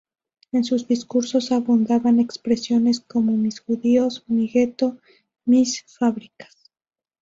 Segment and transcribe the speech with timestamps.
[0.51, 4.97] En sus discursos abundaban expresiones como "mis judíos", "mi gueto",
[5.45, 6.57] "mis fábricas".